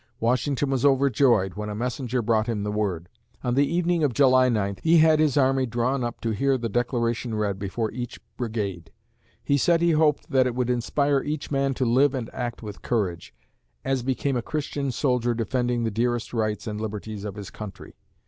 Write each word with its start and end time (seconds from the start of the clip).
Washington 0.19 0.71
was 0.71 0.83
overjoyed 0.83 1.53
when 1.53 1.69
a 1.69 1.75
messenger 1.75 2.23
brought 2.23 2.47
him 2.47 2.63
the 2.63 2.71
word. 2.71 3.07
On 3.43 3.53
the 3.53 3.67
evening 3.71 4.03
of 4.03 4.15
July 4.15 4.49
9, 4.49 4.77
he 4.81 4.97
had 4.97 5.19
his 5.19 5.37
army 5.37 5.67
drawn 5.67 6.03
up 6.03 6.19
to 6.21 6.31
hear 6.31 6.57
the 6.57 6.69
Declaration 6.69 7.35
read 7.35 7.59
before 7.59 7.91
each 7.91 8.19
brigade. 8.35 8.91
He 9.43 9.57
said 9.59 9.79
he 9.79 9.91
hoped 9.91 10.31
that 10.31 10.47
it 10.47 10.55
would 10.55 10.71
inspire 10.71 11.21
each 11.21 11.51
man 11.51 11.75
to 11.75 11.85
live 11.85 12.15
and 12.15 12.31
act 12.33 12.63
with 12.63 12.81
courage, 12.81 13.35
"as 13.85 14.01
became 14.01 14.35
a 14.35 14.41
Christian 14.41 14.89
soldier 14.91 15.35
defending 15.35 15.83
the 15.83 15.91
dearest 15.91 16.33
rights 16.33 16.65
and 16.65 16.81
liberties 16.81 17.23
of 17.23 17.35
his 17.35 17.51
country." 17.51 17.93